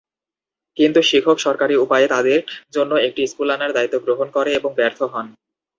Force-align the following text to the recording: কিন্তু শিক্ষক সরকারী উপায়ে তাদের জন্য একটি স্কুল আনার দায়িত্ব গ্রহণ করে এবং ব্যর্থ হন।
কিন্তু 0.77 0.99
শিক্ষক 1.09 1.37
সরকারী 1.39 1.75
উপায়ে 1.75 2.07
তাদের 2.07 2.39
জন্য 2.75 2.91
একটি 3.07 3.21
স্কুল 3.27 3.49
আনার 3.51 3.71
দায়িত্ব 3.73 3.95
গ্রহণ 4.05 4.27
করে 4.33 4.51
এবং 4.53 4.71
ব্যর্থ 4.79 4.99
হন। 5.13 5.27